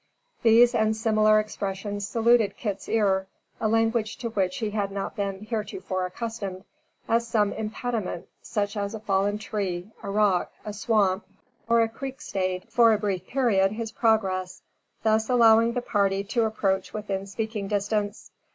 These 0.41 0.73
and 0.73 0.97
similar 0.97 1.39
expressions 1.39 2.07
saluted 2.07 2.57
Kit's 2.57 2.89
ear 2.89 3.27
a 3.59 3.67
language 3.67 4.17
to 4.17 4.29
which 4.31 4.57
he 4.57 4.71
had 4.71 4.91
not 4.91 5.15
been 5.15 5.41
heretofore 5.45 6.07
accustomed 6.07 6.63
as 7.07 7.27
some 7.27 7.53
impediment, 7.53 8.27
such 8.41 8.75
as 8.75 8.95
a 8.95 8.99
fallen 8.99 9.37
tree, 9.37 9.91
a 10.01 10.09
rock, 10.09 10.51
a 10.65 10.73
swamp, 10.73 11.27
or 11.69 11.83
a 11.83 11.87
creek 11.87 12.19
staid, 12.19 12.65
for 12.67 12.93
a 12.93 12.97
brief 12.97 13.27
period, 13.27 13.73
his 13.73 13.91
progress, 13.91 14.63
thus 15.03 15.29
allowing 15.29 15.73
the 15.73 15.83
party 15.83 16.23
to 16.23 16.45
approach 16.45 16.95
within 16.95 17.27
speaking 17.27 17.67
distance. 17.67 18.31